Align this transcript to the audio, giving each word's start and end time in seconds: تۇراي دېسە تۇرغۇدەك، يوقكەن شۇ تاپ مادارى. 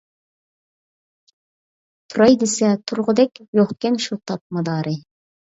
تۇراي 2.13 2.39
دېسە 2.45 2.71
تۇرغۇدەك، 2.87 3.41
يوقكەن 3.61 4.03
شۇ 4.07 4.21
تاپ 4.31 4.45
مادارى. 4.59 4.97